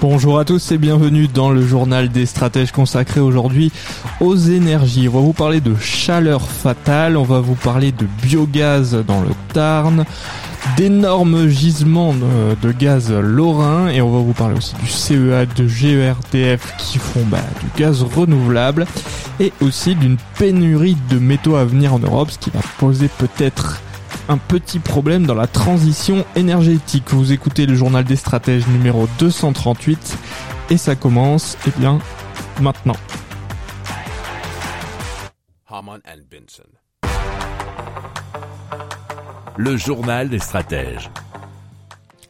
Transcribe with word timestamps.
Bonjour 0.00 0.38
à 0.38 0.44
tous 0.44 0.70
et 0.70 0.78
bienvenue 0.78 1.26
dans 1.26 1.50
le 1.50 1.66
journal 1.66 2.08
des 2.08 2.24
stratèges 2.24 2.70
consacré 2.70 3.18
aujourd'hui 3.18 3.72
aux 4.20 4.36
énergies. 4.36 5.08
On 5.08 5.12
va 5.12 5.20
vous 5.20 5.32
parler 5.32 5.60
de 5.60 5.74
chaleur 5.74 6.48
fatale, 6.48 7.16
on 7.16 7.24
va 7.24 7.40
vous 7.40 7.56
parler 7.56 7.90
de 7.90 8.06
biogaz 8.22 8.94
dans 8.94 9.20
le 9.20 9.30
Tarn, 9.52 10.04
d'énormes 10.76 11.48
gisements 11.48 12.14
de, 12.14 12.70
gaz 12.70 13.10
lorrain 13.10 13.88
et 13.88 14.00
on 14.00 14.12
va 14.12 14.20
vous 14.20 14.34
parler 14.34 14.56
aussi 14.56 14.76
du 14.76 14.86
CEA, 14.86 15.46
de 15.46 15.66
GERDF 15.66 16.76
qui 16.78 16.98
font 16.98 17.24
bah, 17.26 17.38
du 17.60 17.82
gaz 17.82 18.04
renouvelable 18.04 18.86
et 19.40 19.52
aussi 19.60 19.96
d'une 19.96 20.16
pénurie 20.38 20.96
de 21.10 21.18
métaux 21.18 21.56
à 21.56 21.64
venir 21.64 21.92
en 21.92 21.98
Europe, 21.98 22.30
ce 22.30 22.38
qui 22.38 22.50
va 22.50 22.60
poser 22.78 23.08
peut-être 23.18 23.82
un 24.28 24.36
petit 24.36 24.78
problème 24.78 25.26
dans 25.26 25.34
la 25.34 25.46
transition 25.46 26.24
énergétique. 26.36 27.04
Vous 27.08 27.32
écoutez 27.32 27.66
le 27.66 27.74
journal 27.74 28.04
des 28.04 28.16
stratèges 28.16 28.66
numéro 28.68 29.08
238 29.18 30.18
et 30.70 30.76
ça 30.76 30.94
commence, 30.94 31.56
eh 31.66 31.70
bien, 31.78 31.98
maintenant. 32.60 32.96
Le 39.56 39.76
journal 39.76 40.28
des 40.28 40.38
stratèges. 40.38 41.10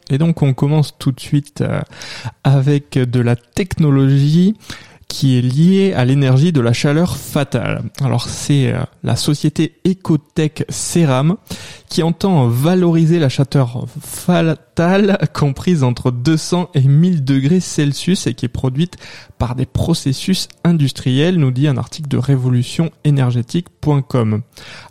Et 0.09 0.17
donc 0.17 0.41
on 0.41 0.53
commence 0.53 0.97
tout 0.97 1.11
de 1.11 1.19
suite 1.19 1.61
euh, 1.61 1.81
avec 2.43 2.93
de 2.93 3.19
la 3.19 3.35
technologie 3.35 4.57
qui 5.09 5.37
est 5.37 5.41
lié 5.41 5.93
à 5.93 6.05
l'énergie 6.05 6.53
de 6.53 6.61
la 6.61 6.71
chaleur 6.71 7.17
fatale. 7.17 7.81
Alors 8.01 8.29
c'est 8.29 8.71
euh, 8.71 8.79
la 9.03 9.17
société 9.17 9.75
Ecotech 9.85 10.63
Ceram 10.69 11.35
qui 11.89 12.03
entend 12.03 12.47
valoriser 12.47 13.19
la 13.19 13.27
chaleur 13.27 13.85
fatale 13.99 15.17
comprise 15.33 15.83
entre 15.83 16.11
200 16.11 16.69
et 16.75 16.83
1000 16.83 17.25
degrés 17.25 17.59
Celsius 17.59 18.27
et 18.27 18.35
qui 18.35 18.45
est 18.45 18.49
produite 18.49 18.95
par 19.39 19.55
des 19.55 19.65
processus 19.65 20.47
industriels, 20.63 21.37
nous 21.37 21.49
dit 21.49 21.67
un 21.67 21.77
article 21.77 22.09
de 22.09 22.17
révolutionénergétique.com. 22.17 24.43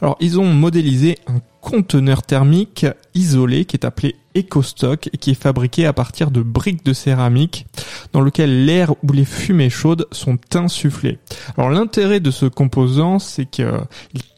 Alors 0.03 0.17
ils 0.19 0.41
ont 0.41 0.53
modélisé 0.53 1.19
un 1.29 1.39
conteneur 1.61 2.23
thermique 2.23 2.87
isolé 3.15 3.67
qui 3.67 3.77
est 3.77 3.85
appelé 3.85 4.17
EcoStock 4.35 5.11
et 5.13 5.19
qui 5.19 5.33
est 5.33 5.41
fabriqué 5.41 5.85
à 5.87 5.93
partir 5.93 6.31
de 6.31 6.41
briques 6.41 6.83
de 6.85 6.95
céramique 6.95 7.67
dans 8.13 8.23
lequel 8.23 8.65
l'air 8.65 8.95
ou 9.03 9.13
les 9.13 9.27
fumées 9.27 9.69
chaudes 9.69 10.07
sont 10.13 10.39
insufflées. 10.55 11.19
Alors 11.57 11.71
l'intérêt 11.71 12.21
de 12.21 12.31
ce 12.31 12.47
composant, 12.47 13.19
c'est 13.19 13.45
qu'il 13.45 13.67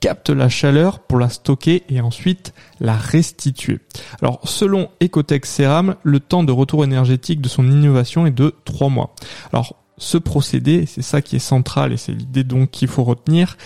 capte 0.00 0.30
la 0.30 0.48
chaleur 0.48 1.00
pour 1.00 1.18
la 1.18 1.28
stocker 1.28 1.84
et 1.88 2.00
ensuite 2.00 2.52
la 2.80 2.96
restituer. 2.96 3.78
Alors 4.22 4.40
selon 4.44 4.88
Ecotech 5.00 5.46
Ceram, 5.46 5.94
le 6.02 6.18
temps 6.18 6.42
de 6.42 6.52
retour 6.52 6.82
énergétique 6.82 7.40
de 7.40 7.48
son 7.48 7.70
innovation 7.70 8.26
est 8.26 8.32
de 8.32 8.56
3 8.64 8.88
mois. 8.88 9.14
Alors 9.52 9.76
ce 10.00 10.18
procédé, 10.18 10.86
c'est 10.86 11.02
ça 11.02 11.22
qui 11.22 11.36
est 11.36 11.40
central 11.40 11.92
et 11.92 11.96
c'est 11.96 12.12
l'idée 12.12 12.42
donc 12.42 12.70
qu'il 12.70 12.88
faut 12.88 13.04
retenir, 13.04 13.56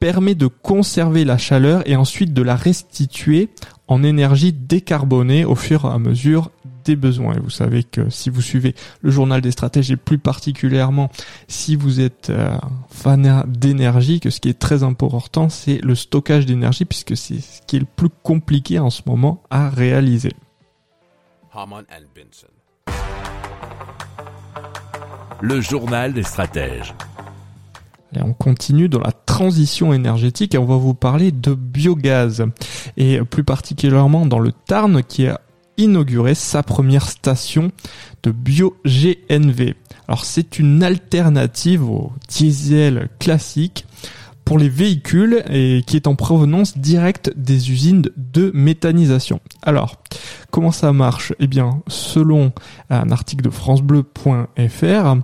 permet 0.00 0.34
de 0.34 0.46
conserver 0.46 1.24
la 1.24 1.38
chaleur 1.38 1.82
et 1.86 1.94
ensuite 1.94 2.32
de 2.32 2.42
la 2.42 2.56
restituer 2.56 3.50
en 3.86 4.02
énergie 4.02 4.52
décarbonée 4.52 5.44
au 5.44 5.54
fur 5.54 5.84
et 5.84 5.88
à 5.88 5.98
mesure 5.98 6.50
des 6.84 6.96
besoins. 6.96 7.34
Et 7.34 7.40
vous 7.40 7.50
savez 7.50 7.84
que 7.84 8.08
si 8.08 8.30
vous 8.30 8.40
suivez 8.40 8.74
le 9.02 9.10
journal 9.10 9.42
des 9.42 9.50
stratèges 9.50 9.90
et 9.90 9.96
plus 9.96 10.18
particulièrement 10.18 11.10
si 11.48 11.76
vous 11.76 12.00
êtes 12.00 12.30
euh, 12.30 12.56
fan 12.88 13.44
d'énergie, 13.46 14.20
que 14.20 14.30
ce 14.30 14.40
qui 14.40 14.48
est 14.48 14.58
très 14.58 14.82
important, 14.82 15.50
c'est 15.50 15.78
le 15.82 15.94
stockage 15.94 16.46
d'énergie 16.46 16.86
puisque 16.86 17.16
c'est 17.16 17.40
ce 17.40 17.60
qui 17.66 17.76
est 17.76 17.80
le 17.80 17.86
plus 17.86 18.10
compliqué 18.22 18.78
en 18.78 18.90
ce 18.90 19.02
moment 19.06 19.42
à 19.50 19.68
réaliser. 19.68 20.32
Le 25.40 25.60
journal 25.60 26.12
des 26.12 26.24
stratèges. 26.24 26.94
Et 28.16 28.22
on 28.22 28.32
continue 28.32 28.88
dans 28.88 29.00
la 29.00 29.12
transition 29.12 29.92
énergétique 29.92 30.54
et 30.54 30.58
on 30.58 30.64
va 30.64 30.76
vous 30.76 30.94
parler 30.94 31.30
de 31.30 31.54
biogaz. 31.54 32.44
Et 32.96 33.20
plus 33.22 33.44
particulièrement 33.44 34.26
dans 34.26 34.40
le 34.40 34.52
Tarn 34.52 35.02
qui 35.02 35.26
a 35.26 35.40
inauguré 35.76 36.34
sa 36.34 36.62
première 36.62 37.08
station 37.08 37.70
de 38.24 38.32
bio-GNV. 38.32 39.74
Alors 40.08 40.24
c'est 40.24 40.58
une 40.58 40.82
alternative 40.82 41.88
au 41.88 42.12
diesel 42.28 43.08
classique 43.18 43.86
pour 44.48 44.58
les 44.58 44.70
véhicules 44.70 45.44
et 45.50 45.82
qui 45.86 45.96
est 45.96 46.06
en 46.06 46.14
provenance 46.14 46.78
directe 46.78 47.30
des 47.36 47.70
usines 47.70 48.06
de 48.16 48.50
méthanisation. 48.54 49.40
Alors, 49.60 49.96
comment 50.50 50.72
ça 50.72 50.94
marche? 50.94 51.34
Eh 51.38 51.46
bien, 51.46 51.82
selon 51.86 52.52
un 52.88 53.10
article 53.10 53.44
de 53.44 53.50
francebleu.fr, 53.50 55.16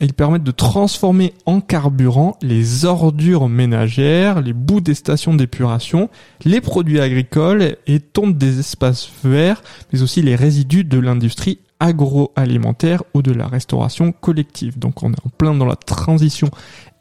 ils 0.00 0.14
permettent 0.14 0.44
de 0.44 0.52
transformer 0.52 1.34
en 1.46 1.60
carburant 1.60 2.38
les 2.42 2.84
ordures 2.84 3.48
ménagères, 3.48 4.40
les 4.40 4.52
bouts 4.52 4.80
des 4.80 4.94
stations 4.94 5.34
d'épuration, 5.34 6.08
les 6.44 6.60
produits 6.60 7.00
agricoles 7.00 7.76
et 7.88 7.98
tombent 7.98 8.38
des 8.38 8.60
espaces 8.60 9.10
verts, 9.24 9.64
mais 9.92 10.00
aussi 10.00 10.22
les 10.22 10.36
résidus 10.36 10.84
de 10.84 11.00
l'industrie 11.00 11.58
agroalimentaire 11.80 13.02
ou 13.14 13.22
de 13.22 13.32
la 13.32 13.48
restauration 13.48 14.12
collective. 14.12 14.78
Donc 14.78 15.02
on 15.02 15.10
est 15.12 15.26
en 15.26 15.30
plein 15.30 15.54
dans 15.54 15.66
la 15.66 15.76
transition 15.76 16.50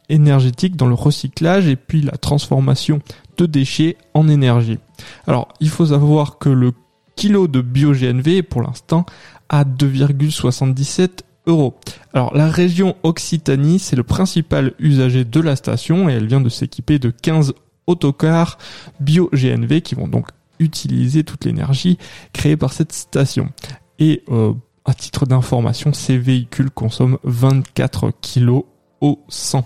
énergétique, 0.09 0.75
dans 0.75 0.87
le 0.87 0.95
recyclage 0.95 1.67
et 1.67 1.75
puis 1.75 2.01
la 2.01 2.17
transformation 2.17 2.99
de 3.37 3.45
déchets 3.45 3.97
en 4.13 4.27
énergie. 4.27 4.79
Alors, 5.27 5.49
il 5.59 5.69
faut 5.69 5.87
savoir 5.87 6.37
que 6.37 6.49
le 6.49 6.73
kilo 7.15 7.47
de 7.47 7.61
bio-GNV 7.61 8.37
est 8.37 8.43
pour 8.43 8.61
l'instant 8.61 9.05
à 9.49 9.63
2,77 9.63 11.21
euros. 11.47 11.75
Alors, 12.13 12.35
la 12.35 12.49
région 12.49 12.95
Occitanie, 13.03 13.79
c'est 13.79 13.95
le 13.95 14.03
principal 14.03 14.73
usager 14.79 15.25
de 15.25 15.39
la 15.39 15.55
station 15.55 16.09
et 16.09 16.13
elle 16.13 16.27
vient 16.27 16.41
de 16.41 16.49
s'équiper 16.49 16.99
de 16.99 17.09
15 17.09 17.53
autocars 17.87 18.57
bio-GNV 18.99 19.81
qui 19.81 19.95
vont 19.95 20.07
donc 20.07 20.29
utiliser 20.59 21.23
toute 21.23 21.45
l'énergie 21.45 21.97
créée 22.33 22.57
par 22.57 22.73
cette 22.73 22.93
station. 22.93 23.49
Et 23.97 24.23
euh, 24.29 24.53
à 24.85 24.93
titre 24.93 25.25
d'information, 25.25 25.93
ces 25.93 26.17
véhicules 26.17 26.71
consomment 26.71 27.17
24 27.23 28.11
kg 28.21 28.61
au 29.01 29.19
100. 29.29 29.65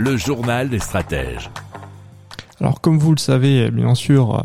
Le 0.00 0.16
journal 0.16 0.70
des 0.70 0.78
stratèges. 0.78 1.50
Alors 2.58 2.80
comme 2.80 2.98
vous 2.98 3.12
le 3.12 3.18
savez, 3.18 3.70
bien 3.70 3.94
sûr, 3.94 4.44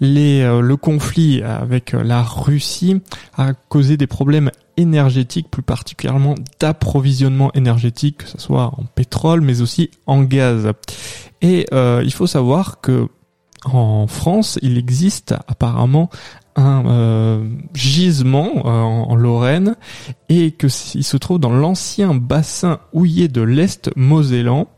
les, 0.00 0.42
euh, 0.42 0.60
le 0.60 0.76
conflit 0.76 1.42
avec 1.42 1.92
la 1.92 2.22
Russie 2.22 3.00
a 3.36 3.52
causé 3.54 3.96
des 3.96 4.08
problèmes 4.08 4.50
énergétiques, 4.76 5.50
plus 5.50 5.62
particulièrement 5.62 6.34
d'approvisionnement 6.58 7.52
énergétique, 7.54 8.18
que 8.18 8.28
ce 8.28 8.40
soit 8.40 8.72
en 8.76 8.84
pétrole, 8.92 9.40
mais 9.40 9.60
aussi 9.60 9.90
en 10.06 10.22
gaz. 10.22 10.72
Et 11.42 11.66
euh, 11.72 12.02
il 12.04 12.12
faut 12.12 12.26
savoir 12.26 12.80
que 12.80 13.08
en 13.64 14.06
France, 14.06 14.58
il 14.62 14.78
existe 14.78 15.34
apparemment 15.48 16.10
un 16.54 16.86
euh, 16.86 17.48
gisement 17.74 18.66
en, 18.66 19.14
Lorraine 19.16 19.76
et 20.28 20.52
que 20.52 20.68
il 20.94 21.04
se 21.04 21.16
trouve 21.16 21.38
dans 21.38 21.52
l'ancien 21.52 22.14
bassin 22.14 22.78
houillé 22.92 23.28
de 23.28 23.42
l'Est 23.42 23.90
mosellan 23.96 24.68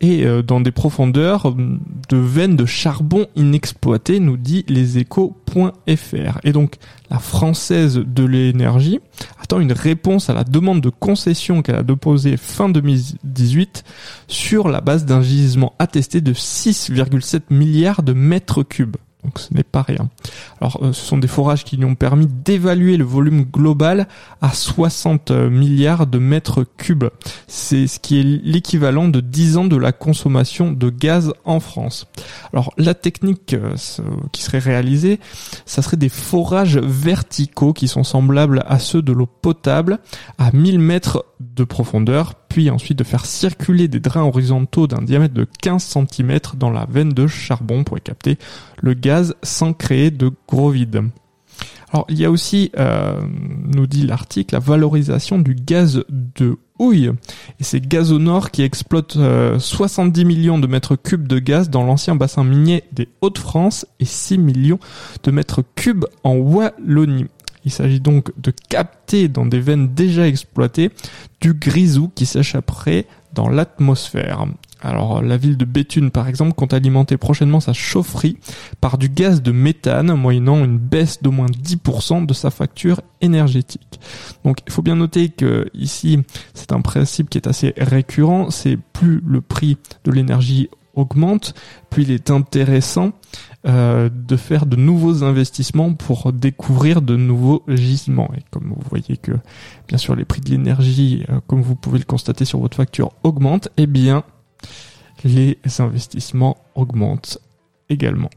et 0.00 0.24
euh, 0.24 0.42
dans 0.42 0.60
des 0.60 0.70
profondeurs 0.70 1.54
de 1.54 2.16
veines 2.16 2.56
de 2.56 2.64
charbon 2.64 3.26
inexploitées, 3.36 4.18
nous 4.18 4.36
dit 4.36 4.64
leséchos.fr. 4.68 6.38
Et 6.44 6.52
donc 6.52 6.76
la 7.10 7.18
française 7.18 7.96
de 7.96 8.24
l'énergie 8.24 9.00
attend 9.40 9.60
une 9.60 9.72
réponse 9.72 10.30
à 10.30 10.34
la 10.34 10.44
demande 10.44 10.80
de 10.80 10.90
concession 10.90 11.62
qu'elle 11.62 11.76
a 11.76 11.82
déposée 11.82 12.36
fin 12.36 12.68
2018 12.68 13.84
sur 14.26 14.68
la 14.68 14.80
base 14.80 15.04
d'un 15.04 15.22
gisement 15.22 15.74
attesté 15.78 16.20
de 16.20 16.32
6,7 16.32 17.42
milliards 17.50 18.02
de 18.02 18.12
mètres 18.12 18.62
cubes. 18.62 18.96
Donc 19.24 19.38
ce 19.38 19.52
n'est 19.52 19.62
pas 19.62 19.82
rien. 19.82 20.08
Alors 20.60 20.78
euh, 20.82 20.92
ce 20.92 21.04
sont 21.04 21.18
des 21.18 21.28
forages 21.28 21.64
qui 21.64 21.76
lui 21.76 21.84
ont 21.84 21.94
permis 21.94 22.26
d'évaluer 22.26 22.96
le 22.96 23.04
volume 23.04 23.44
global 23.44 24.08
à 24.40 24.50
60 24.52 25.30
euh, 25.30 25.50
milliards 25.50 26.06
de 26.06 26.18
mètres 26.18 26.64
cubes. 26.78 27.04
C'est 27.46 27.86
ce 27.86 28.00
qui 28.00 28.20
est 28.20 28.22
l'équivalent 28.22 29.08
de 29.08 29.20
10 29.20 29.56
ans 29.58 29.64
de 29.64 29.76
la 29.76 29.92
consommation 29.92 30.72
de 30.72 30.88
gaz 30.88 31.32
en 31.44 31.60
France. 31.60 32.06
Alors 32.52 32.72
la 32.78 32.94
technique 32.94 33.54
euh, 33.54 33.74
qui 34.32 34.42
serait 34.42 34.58
réalisée, 34.58 35.20
ça 35.66 35.82
serait 35.82 35.98
des 35.98 36.08
forages 36.08 36.78
verticaux 36.78 37.72
qui 37.72 37.88
sont 37.88 38.04
semblables 38.04 38.64
à 38.66 38.78
ceux 38.78 39.02
de 39.02 39.12
l'eau 39.12 39.26
potable 39.26 39.98
à 40.38 40.50
1000 40.52 40.78
mètres 40.78 41.26
de 41.40 41.64
profondeur, 41.64 42.34
puis 42.50 42.68
ensuite 42.68 42.98
de 42.98 43.04
faire 43.04 43.24
circuler 43.24 43.88
des 43.88 44.00
drains 44.00 44.24
horizontaux 44.24 44.86
d'un 44.86 45.02
diamètre 45.02 45.32
de 45.32 45.46
15 45.62 45.82
cm 45.82 46.38
dans 46.56 46.70
la 46.70 46.84
veine 46.84 47.10
de 47.10 47.26
charbon 47.26 47.84
pour 47.84 47.96
y 47.96 48.00
capter 48.02 48.36
le 48.82 48.92
gaz 48.92 49.34
sans 49.42 49.72
créer 49.72 50.10
de 50.10 50.32
gros 50.46 50.70
vide. 50.70 51.04
Alors 51.92 52.06
il 52.08 52.18
y 52.18 52.24
a 52.24 52.30
aussi, 52.30 52.70
euh, 52.76 53.20
nous 53.64 53.86
dit 53.86 54.04
l'article, 54.04 54.54
la 54.54 54.60
valorisation 54.60 55.38
du 55.38 55.54
gaz 55.54 56.04
de 56.08 56.56
houille. 56.78 57.12
Et 57.60 57.64
c'est 57.64 57.80
Gazonor 57.80 58.50
qui 58.50 58.62
exploite 58.62 59.16
70 59.58 60.20
euh, 60.20 60.24
millions 60.24 60.58
de 60.58 60.66
mètres 60.66 60.96
cubes 60.96 61.28
de 61.28 61.38
gaz 61.38 61.70
dans 61.70 61.84
l'ancien 61.84 62.16
bassin 62.16 62.42
minier 62.42 62.84
des 62.92 63.08
Hauts-de-France 63.20 63.86
et 64.00 64.04
6 64.04 64.38
millions 64.38 64.80
de 65.22 65.30
mètres 65.30 65.62
cubes 65.76 66.06
en 66.24 66.34
Wallonie. 66.34 67.26
Il 67.64 67.70
s'agit 67.70 68.00
donc 68.00 68.32
de 68.38 68.52
capter 68.68 69.28
dans 69.28 69.46
des 69.46 69.60
veines 69.60 69.94
déjà 69.94 70.26
exploitées 70.26 70.90
du 71.40 71.54
grisou 71.54 72.10
qui 72.14 72.26
s'échapperait 72.26 73.06
dans 73.34 73.48
l'atmosphère. 73.48 74.46
Alors 74.82 75.22
la 75.22 75.36
ville 75.36 75.56
de 75.56 75.64
Béthune 75.64 76.10
par 76.10 76.26
exemple 76.26 76.54
compte 76.54 76.72
alimenter 76.72 77.16
prochainement 77.18 77.60
sa 77.60 77.72
chaufferie 77.72 78.38
par 78.80 78.96
du 78.96 79.08
gaz 79.08 79.42
de 79.42 79.52
méthane 79.52 80.14
moyennant 80.14 80.64
une 80.64 80.78
baisse 80.78 81.22
d'au 81.22 81.30
moins 81.30 81.46
10% 81.46 82.24
de 82.24 82.32
sa 82.32 82.50
facture 82.50 83.02
énergétique. 83.20 84.00
Donc 84.44 84.58
il 84.66 84.72
faut 84.72 84.82
bien 84.82 84.96
noter 84.96 85.28
que 85.28 85.68
ici 85.74 86.18
c'est 86.54 86.72
un 86.72 86.80
principe 86.80 87.28
qui 87.28 87.38
est 87.38 87.46
assez 87.46 87.74
récurrent, 87.76 88.50
c'est 88.50 88.78
plus 88.92 89.22
le 89.26 89.42
prix 89.42 89.76
de 90.04 90.12
l'énergie 90.12 90.70
augmente, 90.94 91.54
plus 91.88 92.02
il 92.02 92.10
est 92.10 92.30
intéressant 92.30 93.12
euh, 93.66 94.08
de 94.10 94.36
faire 94.38 94.64
de 94.64 94.74
nouveaux 94.74 95.22
investissements 95.22 95.92
pour 95.92 96.32
découvrir 96.32 97.02
de 97.02 97.14
nouveaux 97.14 97.62
gisements. 97.68 98.30
Et 98.34 98.40
comme 98.50 98.72
vous 98.74 98.82
voyez 98.88 99.18
que, 99.18 99.32
bien 99.86 99.98
sûr, 99.98 100.16
les 100.16 100.24
prix 100.24 100.40
de 100.40 100.48
l'énergie, 100.48 101.26
euh, 101.28 101.40
comme 101.46 101.60
vous 101.60 101.74
pouvez 101.76 101.98
le 101.98 102.06
constater 102.06 102.46
sur 102.46 102.58
votre 102.58 102.78
facture, 102.78 103.12
augmentent, 103.22 103.68
eh 103.76 103.86
bien, 103.86 104.24
les 105.24 105.58
investissements 105.78 106.56
augmentent 106.74 107.36
également. 107.90 108.30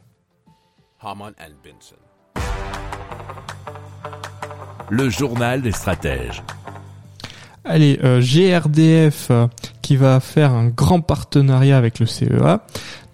Le 4.89 5.09
journal 5.09 5.61
des 5.61 5.71
stratèges. 5.71 6.43
Allez, 7.63 7.97
euh, 8.03 8.19
GRDF 8.19 9.31
qui 9.81 9.95
va 9.95 10.19
faire 10.19 10.51
un 10.51 10.67
grand 10.67 10.99
partenariat 10.99 11.77
avec 11.77 11.99
le 11.99 12.07
CEA. 12.07 12.65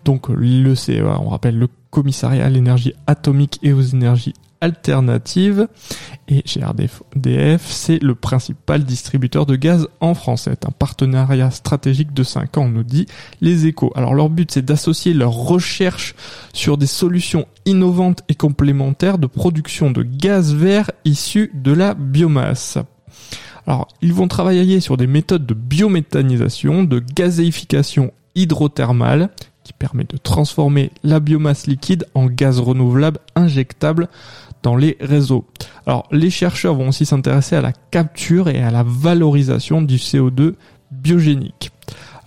Donc 0.06 0.30
le 0.30 0.74
CEA, 0.74 1.20
on 1.22 1.30
rappelle 1.30 1.60
le 1.60 1.68
commissariat 1.90 2.46
à 2.46 2.50
l'énergie 2.50 2.94
atomique 3.08 3.60
et 3.64 3.74
aux 3.74 3.82
énergies 3.82 4.34
alternatives. 4.62 5.68
Et 6.28 6.44
GRDF, 6.44 7.66
c'est 7.66 8.02
le 8.04 8.14
principal 8.16 8.84
distributeur 8.84 9.46
de 9.46 9.56
gaz 9.56 9.88
en 10.00 10.14
France. 10.14 10.44
C'est 10.44 10.66
un 10.66 10.72
partenariat 10.72 11.50
stratégique 11.50 12.14
de 12.14 12.24
5 12.24 12.58
ans, 12.58 12.70
nous 12.70 12.84
dit 12.84 13.06
les 13.42 13.66
échos. 13.66 13.92
Alors 13.96 14.14
leur 14.14 14.30
but, 14.30 14.52
c'est 14.52 14.66
d'associer 14.66 15.14
leurs 15.14 15.34
recherches 15.34 16.16
sur 16.54 16.78
des 16.78 16.88
solutions 16.88 17.48
innovantes 17.66 18.24
et 18.30 18.36
complémentaires 18.36 19.18
de 19.18 19.28
production 19.28 19.92
de 19.92 20.04
gaz 20.04 20.54
vert 20.54 20.92
issus 21.06 21.52
de 21.54 21.72
la 21.72 21.94
biomasse. 21.94 22.78
Alors, 23.66 23.88
ils 24.02 24.14
vont 24.14 24.28
travailler 24.28 24.80
sur 24.80 24.98
des 24.98 25.06
méthodes 25.06 25.46
de 25.46 25.54
biométhanisation, 25.54 26.84
de 26.84 27.00
gazéification 27.00 28.12
hydrothermale, 28.34 29.30
qui 29.69 29.74
permet 29.74 30.04
de 30.04 30.18
transformer 30.18 30.89
la 31.04 31.19
biomasse 31.19 31.68
liquide 31.68 32.07
en 32.16 32.25
gaz 32.25 32.60
renouvelable 32.60 33.19
injectable 33.36 34.07
dans 34.63 34.75
les 34.75 34.98
réseaux. 35.00 35.45
Alors 35.86 36.07
les 36.12 36.31
chercheurs 36.31 36.74
vont 36.74 36.88
aussi 36.88 37.06
s'intéresser 37.06 37.56
à 37.56 37.62
la 37.62 37.71
capture 37.92 38.48
et 38.48 38.63
à 38.63 38.71
la 38.71 38.81
valorisation 38.81 39.83
du 39.83 39.98
CO2 39.98 40.56
biogénique. 40.89 41.69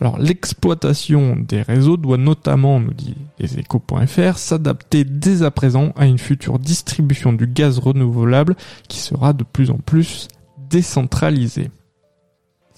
Alors 0.00 0.20
l'exploitation 0.20 1.34
des 1.36 1.62
réseaux 1.62 1.96
doit 1.96 2.16
notamment, 2.16 2.78
nous 2.78 2.94
dit 2.94 3.16
leséchos.fr, 3.40 4.38
s'adapter 4.38 5.02
dès 5.02 5.42
à 5.42 5.50
présent 5.50 5.92
à 5.96 6.06
une 6.06 6.18
future 6.18 6.60
distribution 6.60 7.32
du 7.32 7.48
gaz 7.48 7.80
renouvelable 7.80 8.54
qui 8.86 9.00
sera 9.00 9.32
de 9.32 9.42
plus 9.42 9.72
en 9.72 9.78
plus 9.78 10.28
décentralisée. 10.70 11.70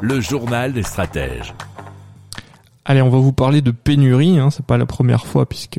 Le 0.00 0.20
journal 0.20 0.72
des 0.72 0.82
stratèges. 0.82 1.54
Allez, 2.84 3.02
on 3.02 3.10
va 3.10 3.18
vous 3.18 3.32
parler 3.32 3.60
de 3.60 3.70
pénurie. 3.70 4.38
Hein, 4.38 4.50
c'est 4.50 4.64
pas 4.64 4.78
la 4.78 4.86
première 4.86 5.26
fois 5.26 5.46
puisque 5.46 5.78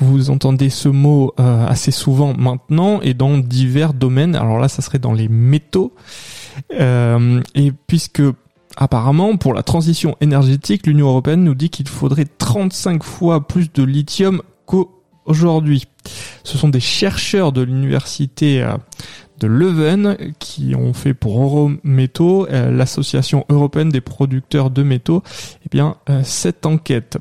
vous 0.00 0.30
entendez 0.30 0.70
ce 0.70 0.88
mot 0.88 1.34
euh, 1.38 1.66
assez 1.66 1.90
souvent 1.90 2.32
maintenant 2.32 3.02
et 3.02 3.12
dans 3.12 3.36
divers 3.36 3.92
domaines. 3.92 4.34
Alors 4.34 4.58
là, 4.58 4.68
ça 4.68 4.80
serait 4.80 4.98
dans 4.98 5.12
les 5.12 5.28
métaux. 5.28 5.92
Euh, 6.72 7.42
et 7.54 7.70
puisque 7.86 8.22
apparemment, 8.76 9.36
pour 9.36 9.52
la 9.52 9.62
transition 9.62 10.16
énergétique, 10.22 10.86
l'Union 10.86 11.08
européenne 11.08 11.44
nous 11.44 11.54
dit 11.54 11.68
qu'il 11.68 11.86
faudrait 11.86 12.24
35 12.24 13.02
fois 13.02 13.46
plus 13.46 13.70
de 13.70 13.82
lithium 13.82 14.40
qu'aujourd'hui. 14.64 15.84
Ce 16.44 16.56
sont 16.56 16.70
des 16.70 16.80
chercheurs 16.80 17.52
de 17.52 17.60
l'université 17.60 18.62
euh, 18.62 18.74
de 19.38 19.46
Leuven 19.46 20.16
qui 20.38 20.74
ont 20.74 20.92
fait 20.92 21.14
pour 21.14 21.42
Eurométaux, 21.42 22.46
euh, 22.48 22.70
l'association 22.70 23.44
européenne 23.48 23.90
des 23.90 24.00
producteurs 24.00 24.70
de 24.70 24.82
métaux, 24.82 25.22
eh 25.64 25.68
bien 25.70 25.96
euh, 26.10 26.22
cette 26.24 26.66
enquête. 26.66 27.18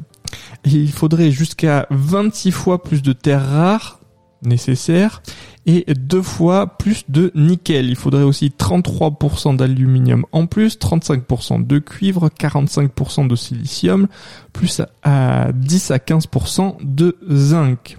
Il 0.65 0.91
faudrait 0.91 1.31
jusqu'à 1.31 1.88
26 1.89 2.51
fois 2.51 2.83
plus 2.83 3.01
de 3.01 3.13
terres 3.13 3.47
rares 3.47 4.00
nécessaires 4.43 5.21
et 5.65 5.86
deux 5.93 6.21
fois 6.21 6.77
plus 6.77 7.03
de 7.09 7.31
nickel. 7.36 7.89
Il 7.89 7.95
faudrait 7.95 8.24
aussi 8.24 8.53
33% 8.57 9.57
d'aluminium 9.57 10.25
en 10.31 10.45
plus, 10.45 10.77
35% 10.77 11.65
de 11.65 11.79
cuivre, 11.79 12.29
45% 12.29 13.27
de 13.27 13.36
silicium, 13.36 14.07
plus 14.53 14.81
à 15.03 15.51
10 15.53 15.91
à 15.91 15.97
15% 15.97 16.77
de 16.81 17.17
zinc. 17.29 17.97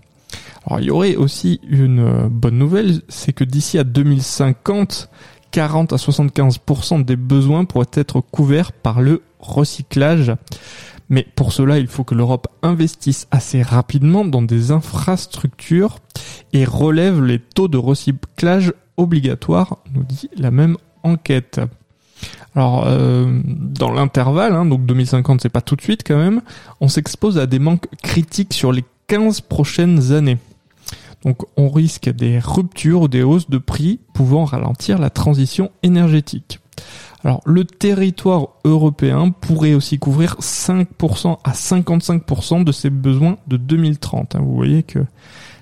Alors 0.68 0.80
il 0.80 0.86
y 0.86 0.90
aurait 0.90 1.16
aussi 1.16 1.60
une 1.66 2.00
euh, 2.00 2.28
bonne 2.30 2.58
nouvelle, 2.58 3.00
c'est 3.08 3.32
que 3.32 3.44
d'ici 3.44 3.78
à 3.78 3.84
2050, 3.84 5.08
40 5.50 5.94
à 5.94 5.96
75% 5.96 7.04
des 7.06 7.16
besoins 7.16 7.64
pourraient 7.64 7.86
être 7.94 8.20
couverts 8.20 8.72
par 8.72 9.00
le 9.00 9.22
recyclage. 9.40 10.32
Mais 11.08 11.26
pour 11.36 11.54
cela, 11.54 11.78
il 11.78 11.86
faut 11.86 12.04
que 12.04 12.14
l'Europe 12.14 12.48
investisse 12.62 13.26
assez 13.30 13.62
rapidement 13.62 14.26
dans 14.26 14.42
des 14.42 14.70
infrastructures 14.70 16.00
et 16.52 16.66
relève 16.66 17.24
les 17.24 17.38
taux 17.38 17.68
de 17.68 17.78
recyclage 17.78 18.74
obligatoires, 18.98 19.78
nous 19.94 20.02
dit 20.02 20.28
la 20.36 20.50
même 20.50 20.76
enquête. 21.02 21.62
Alors, 22.54 22.84
euh, 22.86 23.40
dans 23.44 23.90
l'intervalle, 23.90 24.54
hein, 24.54 24.66
donc 24.66 24.84
2050, 24.84 25.40
c'est 25.40 25.48
pas 25.48 25.62
tout 25.62 25.76
de 25.76 25.80
suite 25.80 26.02
quand 26.06 26.18
même, 26.18 26.42
on 26.82 26.88
s'expose 26.88 27.38
à 27.38 27.46
des 27.46 27.58
manques 27.58 27.86
critiques 28.02 28.52
sur 28.52 28.70
les 28.70 28.84
15 29.06 29.40
prochaines 29.40 30.12
années. 30.12 30.36
Donc 31.24 31.42
on 31.56 31.68
risque 31.68 32.08
des 32.08 32.38
ruptures 32.38 33.02
ou 33.02 33.08
des 33.08 33.22
hausses 33.22 33.50
de 33.50 33.58
prix 33.58 34.00
pouvant 34.14 34.44
ralentir 34.44 34.98
la 34.98 35.10
transition 35.10 35.70
énergétique. 35.82 36.60
Alors 37.24 37.40
le 37.44 37.64
territoire 37.64 38.48
européen 38.64 39.30
pourrait 39.30 39.74
aussi 39.74 39.98
couvrir 39.98 40.36
5% 40.40 41.38
à 41.42 41.52
55% 41.52 42.64
de 42.64 42.72
ses 42.72 42.90
besoins 42.90 43.38
de 43.48 43.56
2030. 43.56 44.36
Hein. 44.36 44.40
Vous 44.40 44.54
voyez 44.54 44.84
que 44.84 45.00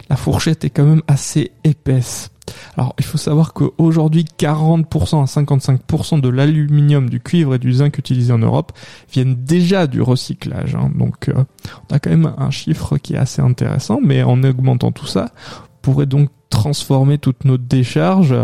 la 0.08 0.16
fourchette 0.16 0.64
est 0.64 0.70
quand 0.70 0.84
même 0.84 1.02
assez 1.08 1.52
épaisse. 1.64 2.30
Alors 2.76 2.94
il 2.98 3.04
faut 3.04 3.18
savoir 3.18 3.52
qu'aujourd'hui 3.52 4.24
40% 4.38 5.22
à 5.22 5.24
55% 5.24 6.20
de 6.20 6.28
l'aluminium, 6.28 7.10
du 7.10 7.20
cuivre 7.20 7.54
et 7.54 7.58
du 7.58 7.72
zinc 7.72 7.98
utilisés 7.98 8.32
en 8.32 8.38
Europe 8.38 8.72
viennent 9.12 9.34
déjà 9.34 9.86
du 9.86 10.00
recyclage. 10.02 10.74
Hein. 10.74 10.90
Donc 10.94 11.28
euh, 11.28 11.44
on 11.90 11.94
a 11.94 11.98
quand 11.98 12.10
même 12.10 12.32
un 12.38 12.50
chiffre 12.50 12.98
qui 12.98 13.14
est 13.14 13.18
assez 13.18 13.42
intéressant, 13.42 13.98
mais 14.02 14.22
en 14.22 14.42
augmentant 14.42 14.92
tout 14.92 15.06
ça, 15.06 15.30
on 15.62 15.78
pourrait 15.82 16.06
donc 16.06 16.30
transformer 16.50 17.18
toutes 17.18 17.44
nos 17.44 17.58
décharges 17.58 18.34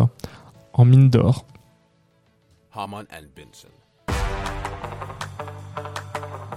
en 0.72 0.84
mine 0.84 1.10
d'or. 1.10 1.46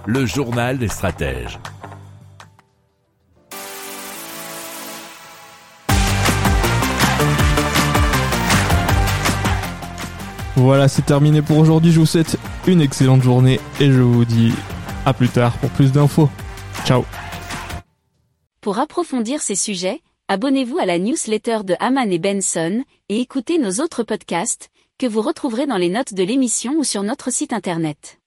Le 0.06 0.24
journal 0.24 0.78
des 0.78 0.88
stratèges. 0.88 1.58
Voilà, 10.56 10.88
c'est 10.88 11.04
terminé 11.04 11.42
pour 11.42 11.58
aujourd'hui. 11.58 11.92
Je 11.92 12.00
vous 12.00 12.06
souhaite 12.06 12.38
une 12.66 12.80
excellente 12.80 13.22
journée 13.22 13.60
et 13.78 13.92
je 13.92 14.00
vous 14.00 14.24
dis 14.24 14.52
à 15.04 15.12
plus 15.12 15.28
tard 15.28 15.56
pour 15.58 15.68
plus 15.70 15.92
d'infos. 15.92 16.30
Ciao. 16.86 17.04
Pour 18.62 18.78
approfondir 18.78 19.42
ces 19.42 19.54
sujets, 19.54 20.00
abonnez-vous 20.28 20.78
à 20.78 20.86
la 20.86 20.98
newsletter 20.98 21.58
de 21.62 21.76
Haman 21.78 22.10
et 22.10 22.18
Benson 22.18 22.82
et 23.10 23.20
écoutez 23.20 23.58
nos 23.58 23.82
autres 23.82 24.02
podcasts 24.02 24.70
que 24.98 25.06
vous 25.06 25.20
retrouverez 25.20 25.66
dans 25.66 25.76
les 25.76 25.90
notes 25.90 26.14
de 26.14 26.22
l'émission 26.22 26.72
ou 26.78 26.84
sur 26.84 27.02
notre 27.02 27.30
site 27.30 27.52
internet. 27.52 28.18